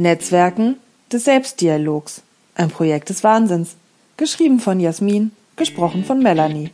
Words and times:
Netzwerken 0.00 0.78
des 1.12 1.24
Selbstdialogs. 1.24 2.22
Ein 2.54 2.70
Projekt 2.70 3.10
des 3.10 3.22
Wahnsinns. 3.22 3.76
Geschrieben 4.16 4.58
von 4.58 4.80
Jasmin, 4.80 5.32
gesprochen 5.56 6.04
von 6.04 6.22
Melanie. 6.22 6.70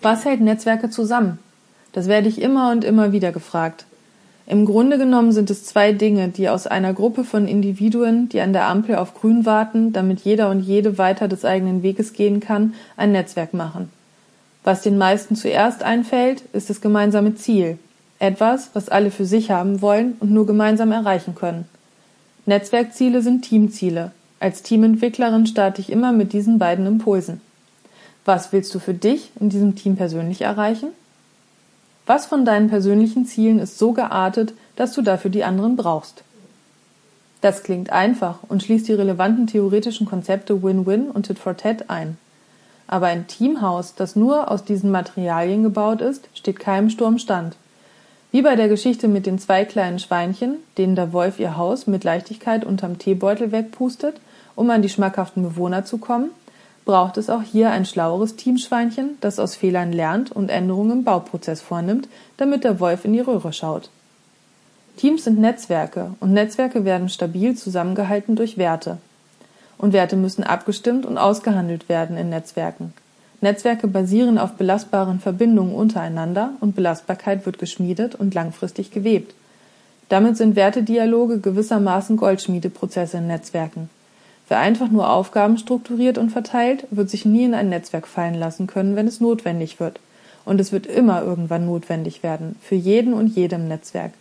Was 0.00 0.24
hält 0.24 0.40
Netzwerke 0.40 0.90
zusammen? 0.90 1.38
Das 1.92 2.08
werde 2.08 2.28
ich 2.28 2.42
immer 2.42 2.72
und 2.72 2.82
immer 2.82 3.12
wieder 3.12 3.30
gefragt. 3.30 3.86
Im 4.46 4.64
Grunde 4.64 4.98
genommen 4.98 5.32
sind 5.32 5.50
es 5.50 5.64
zwei 5.64 5.92
Dinge, 5.92 6.28
die 6.28 6.48
aus 6.48 6.66
einer 6.66 6.92
Gruppe 6.92 7.24
von 7.24 7.46
Individuen, 7.46 8.28
die 8.28 8.40
an 8.40 8.52
der 8.52 8.66
Ampel 8.66 8.96
auf 8.96 9.14
Grün 9.14 9.46
warten, 9.46 9.92
damit 9.92 10.20
jeder 10.20 10.50
und 10.50 10.60
jede 10.60 10.98
weiter 10.98 11.28
des 11.28 11.44
eigenen 11.44 11.82
Weges 11.82 12.12
gehen 12.12 12.40
kann, 12.40 12.74
ein 12.96 13.12
Netzwerk 13.12 13.54
machen. 13.54 13.90
Was 14.64 14.82
den 14.82 14.98
meisten 14.98 15.36
zuerst 15.36 15.82
einfällt, 15.82 16.42
ist 16.52 16.70
das 16.70 16.80
gemeinsame 16.80 17.34
Ziel. 17.34 17.78
Etwas, 18.18 18.70
was 18.74 18.88
alle 18.88 19.10
für 19.10 19.24
sich 19.24 19.50
haben 19.50 19.80
wollen 19.80 20.14
und 20.20 20.30
nur 20.30 20.46
gemeinsam 20.46 20.92
erreichen 20.92 21.34
können. 21.34 21.66
Netzwerkziele 22.46 23.22
sind 23.22 23.42
Teamziele. 23.42 24.12
Als 24.40 24.62
Teamentwicklerin 24.62 25.46
starte 25.46 25.80
ich 25.80 25.90
immer 25.90 26.12
mit 26.12 26.32
diesen 26.32 26.58
beiden 26.58 26.86
Impulsen. 26.86 27.40
Was 28.24 28.52
willst 28.52 28.74
du 28.74 28.78
für 28.80 28.94
dich 28.94 29.30
in 29.40 29.48
diesem 29.48 29.74
Team 29.74 29.96
persönlich 29.96 30.42
erreichen? 30.42 30.88
Was 32.06 32.26
von 32.26 32.44
deinen 32.44 32.68
persönlichen 32.68 33.26
Zielen 33.26 33.58
ist 33.58 33.78
so 33.78 33.92
geartet, 33.92 34.54
dass 34.76 34.92
du 34.92 35.02
dafür 35.02 35.30
die 35.30 35.44
anderen 35.44 35.76
brauchst? 35.76 36.24
Das 37.40 37.62
klingt 37.62 37.90
einfach 37.90 38.38
und 38.48 38.62
schließt 38.62 38.88
die 38.88 38.92
relevanten 38.92 39.46
theoretischen 39.46 40.06
Konzepte 40.06 40.62
Win-Win 40.62 41.10
und 41.10 41.26
Tit 41.26 41.38
for 41.38 41.56
Tat 41.56 41.90
ein. 41.90 42.16
Aber 42.86 43.06
ein 43.06 43.26
Teamhaus, 43.26 43.94
das 43.94 44.16
nur 44.16 44.50
aus 44.50 44.64
diesen 44.64 44.90
Materialien 44.90 45.62
gebaut 45.62 46.00
ist, 46.00 46.28
steht 46.34 46.60
keinem 46.60 46.90
Sturm 46.90 47.18
stand. 47.18 47.56
Wie 48.32 48.42
bei 48.42 48.56
der 48.56 48.68
Geschichte 48.68 49.08
mit 49.08 49.26
den 49.26 49.38
zwei 49.38 49.64
kleinen 49.64 49.98
Schweinchen, 49.98 50.56
denen 50.78 50.96
der 50.96 51.12
Wolf 51.12 51.38
ihr 51.38 51.56
Haus 51.56 51.86
mit 51.86 52.04
Leichtigkeit 52.04 52.64
unterm 52.64 52.98
Teebeutel 52.98 53.52
wegpustet, 53.52 54.20
um 54.54 54.70
an 54.70 54.82
die 54.82 54.88
schmackhaften 54.88 55.42
Bewohner 55.42 55.84
zu 55.84 55.98
kommen, 55.98 56.30
braucht 56.84 57.16
es 57.16 57.30
auch 57.30 57.42
hier 57.42 57.70
ein 57.70 57.84
schlaueres 57.84 58.36
Teamschweinchen, 58.36 59.18
das 59.20 59.38
aus 59.38 59.54
Fehlern 59.54 59.92
lernt 59.92 60.32
und 60.32 60.50
Änderungen 60.50 60.98
im 60.98 61.04
Bauprozess 61.04 61.60
vornimmt, 61.60 62.08
damit 62.36 62.64
der 62.64 62.80
Wolf 62.80 63.04
in 63.04 63.12
die 63.12 63.20
Röhre 63.20 63.52
schaut. 63.52 63.90
Teams 64.96 65.24
sind 65.24 65.38
Netzwerke 65.38 66.14
und 66.20 66.32
Netzwerke 66.32 66.84
werden 66.84 67.08
stabil 67.08 67.56
zusammengehalten 67.56 68.36
durch 68.36 68.58
Werte. 68.58 68.98
Und 69.78 69.92
Werte 69.92 70.16
müssen 70.16 70.44
abgestimmt 70.44 71.06
und 71.06 71.18
ausgehandelt 71.18 71.88
werden 71.88 72.16
in 72.16 72.28
Netzwerken. 72.28 72.92
Netzwerke 73.40 73.88
basieren 73.88 74.38
auf 74.38 74.52
belastbaren 74.52 75.18
Verbindungen 75.18 75.74
untereinander 75.74 76.50
und 76.60 76.76
Belastbarkeit 76.76 77.44
wird 77.46 77.58
geschmiedet 77.58 78.14
und 78.14 78.34
langfristig 78.34 78.92
gewebt. 78.92 79.34
Damit 80.08 80.36
sind 80.36 80.54
Wertedialoge 80.54 81.40
gewissermaßen 81.40 82.16
Goldschmiedeprozesse 82.16 83.16
in 83.16 83.26
Netzwerken. 83.26 83.90
Wer 84.52 84.60
einfach 84.60 84.90
nur 84.90 85.08
Aufgaben 85.08 85.56
strukturiert 85.56 86.18
und 86.18 86.28
verteilt, 86.28 86.86
wird 86.90 87.08
sich 87.08 87.24
nie 87.24 87.44
in 87.44 87.54
ein 87.54 87.70
Netzwerk 87.70 88.06
fallen 88.06 88.34
lassen 88.34 88.66
können, 88.66 88.96
wenn 88.96 89.06
es 89.06 89.18
notwendig 89.18 89.80
wird. 89.80 89.98
Und 90.44 90.60
es 90.60 90.72
wird 90.72 90.84
immer 90.84 91.22
irgendwann 91.22 91.64
notwendig 91.64 92.22
werden, 92.22 92.56
für 92.60 92.74
jeden 92.74 93.14
und 93.14 93.28
jedem 93.28 93.66
Netzwerk. 93.66 94.12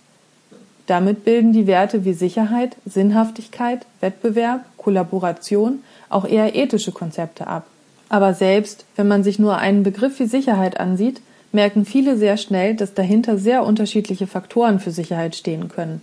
Damit 0.88 1.26
bilden 1.26 1.52
die 1.52 1.68
Werte 1.68 2.06
wie 2.06 2.14
Sicherheit, 2.14 2.78
Sinnhaftigkeit, 2.86 3.86
Wettbewerb, 4.00 4.64
Kollaboration 4.78 5.84
auch 6.08 6.26
eher 6.26 6.56
ethische 6.56 6.94
Konzepte 6.94 7.48
ab. 7.48 7.66
Aber 8.08 8.34
selbst 8.34 8.86
wenn 8.96 9.10
man 9.10 9.26
sich 9.26 9.38
nur 9.38 9.58
einen 9.58 9.84
Begriff 9.84 10.18
wie 10.22 10.28
Sicherheit 10.28 10.80
ansieht, 10.80 11.20
merken 11.52 11.84
viele 11.84 12.16
sehr 12.16 12.38
schnell, 12.38 12.74
dass 12.78 12.94
dahinter 12.94 13.38
sehr 13.38 13.66
unterschiedliche 13.66 14.28
Faktoren 14.28 14.80
für 14.80 14.92
Sicherheit 14.92 15.36
stehen 15.36 15.68
können. 15.68 16.02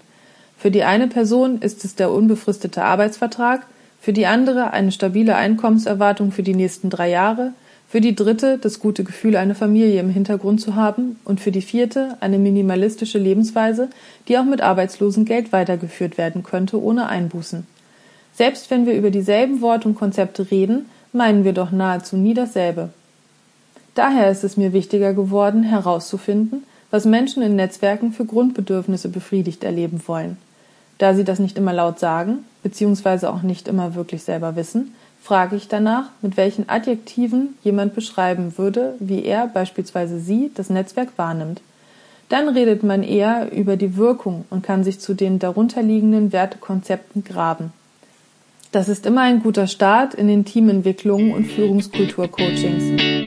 Für 0.58 0.70
die 0.70 0.84
eine 0.84 1.06
Person 1.06 1.62
ist 1.62 1.86
es 1.86 1.94
der 1.94 2.10
unbefristete 2.10 2.84
Arbeitsvertrag, 2.84 3.64
für 4.08 4.14
die 4.14 4.24
andere 4.24 4.70
eine 4.70 4.90
stabile 4.90 5.36
Einkommenserwartung 5.36 6.32
für 6.32 6.42
die 6.42 6.54
nächsten 6.54 6.88
drei 6.88 7.10
Jahre, 7.10 7.52
für 7.86 8.00
die 8.00 8.14
dritte 8.14 8.56
das 8.56 8.80
gute 8.80 9.04
Gefühl, 9.04 9.36
eine 9.36 9.54
Familie 9.54 10.00
im 10.00 10.08
Hintergrund 10.08 10.62
zu 10.62 10.76
haben 10.76 11.20
und 11.26 11.42
für 11.42 11.52
die 11.52 11.60
vierte 11.60 12.16
eine 12.20 12.38
minimalistische 12.38 13.18
Lebensweise, 13.18 13.90
die 14.26 14.38
auch 14.38 14.46
mit 14.46 14.62
Arbeitslosengeld 14.62 15.52
weitergeführt 15.52 16.16
werden 16.16 16.42
könnte 16.42 16.82
ohne 16.82 17.06
Einbußen. 17.10 17.66
Selbst 18.32 18.70
wenn 18.70 18.86
wir 18.86 18.94
über 18.94 19.10
dieselben 19.10 19.60
Worte 19.60 19.88
und 19.88 19.94
Konzepte 19.94 20.50
reden, 20.50 20.86
meinen 21.12 21.44
wir 21.44 21.52
doch 21.52 21.70
nahezu 21.70 22.16
nie 22.16 22.32
dasselbe. 22.32 22.88
Daher 23.94 24.30
ist 24.30 24.42
es 24.42 24.56
mir 24.56 24.72
wichtiger 24.72 25.12
geworden, 25.12 25.64
herauszufinden, 25.64 26.62
was 26.90 27.04
Menschen 27.04 27.42
in 27.42 27.56
Netzwerken 27.56 28.12
für 28.12 28.24
Grundbedürfnisse 28.24 29.10
befriedigt 29.10 29.64
erleben 29.64 30.00
wollen. 30.06 30.38
Da 30.98 31.14
sie 31.14 31.24
das 31.24 31.38
nicht 31.38 31.56
immer 31.56 31.72
laut 31.72 31.98
sagen, 31.98 32.44
beziehungsweise 32.62 33.32
auch 33.32 33.42
nicht 33.42 33.68
immer 33.68 33.94
wirklich 33.94 34.22
selber 34.22 34.56
wissen, 34.56 34.94
frage 35.22 35.56
ich 35.56 35.68
danach, 35.68 36.10
mit 36.22 36.36
welchen 36.36 36.68
Adjektiven 36.68 37.54
jemand 37.62 37.94
beschreiben 37.94 38.56
würde, 38.56 38.94
wie 38.98 39.24
er 39.24 39.46
beispielsweise 39.46 40.18
sie 40.18 40.50
das 40.54 40.70
Netzwerk 40.70 41.10
wahrnimmt. 41.16 41.60
Dann 42.28 42.48
redet 42.48 42.82
man 42.82 43.02
eher 43.02 43.50
über 43.52 43.76
die 43.76 43.96
Wirkung 43.96 44.44
und 44.50 44.62
kann 44.62 44.84
sich 44.84 45.00
zu 45.00 45.14
den 45.14 45.38
darunterliegenden 45.38 46.32
Wertekonzepten 46.32 47.24
graben. 47.24 47.72
Das 48.70 48.88
ist 48.90 49.06
immer 49.06 49.22
ein 49.22 49.42
guter 49.42 49.66
Start 49.66 50.14
in 50.14 50.28
den 50.28 50.44
Teamentwicklungen 50.44 51.32
und 51.32 51.46
Führungskulturcoachings. 51.46 53.17